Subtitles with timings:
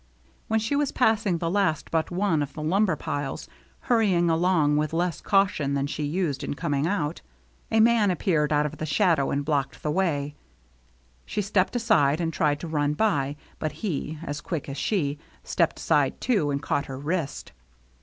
[0.47, 3.47] When she was passing the last but one of the lumber piles,
[3.81, 7.21] hurrying along with less caution than she had used in coming out,
[7.69, 10.33] a man appeared out of the shadow and blocked the way.
[11.23, 15.77] She stepped aside and tried to run by, but he, as quick as she, stepped
[15.77, 17.51] aside too and caught her wrist.